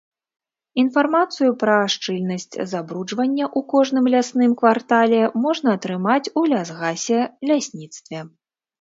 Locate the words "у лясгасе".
6.39-7.19